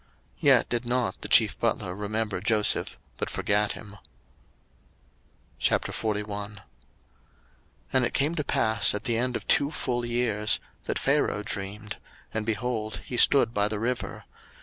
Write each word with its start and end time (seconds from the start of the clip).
01:040:023 0.01 0.07
Yet 0.39 0.69
did 0.69 0.85
not 0.87 1.21
the 1.21 1.27
chief 1.27 1.59
butler 1.59 1.93
remember 1.93 2.41
Joseph, 2.41 2.97
but 3.17 3.29
forgat 3.29 3.73
him. 3.73 3.97
01:041:001 5.59 6.57
And 7.93 8.03
it 8.03 8.13
came 8.15 8.33
to 8.33 8.43
pass 8.43 8.95
at 8.95 9.03
the 9.03 9.17
end 9.17 9.35
of 9.35 9.45
two 9.47 9.69
full 9.69 10.03
years, 10.03 10.59
that 10.85 10.97
Pharaoh 10.97 11.43
dreamed: 11.43 11.97
and, 12.33 12.47
behold, 12.47 13.01
he 13.05 13.15
stood 13.15 13.53
by 13.53 13.67
the 13.67 13.79
river. 13.79 14.23